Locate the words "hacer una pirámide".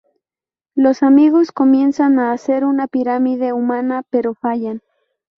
2.33-3.53